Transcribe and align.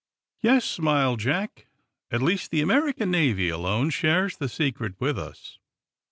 "Yes," 0.41 0.65
smiled 0.65 1.19
Jack. 1.19 1.67
"At 2.09 2.23
least, 2.23 2.49
the 2.49 2.61
American 2.63 3.11
Navy 3.11 3.49
alone 3.49 3.91
shares 3.91 4.35
the 4.35 4.49
secret 4.49 4.95
with 4.99 5.19
us." 5.19 5.59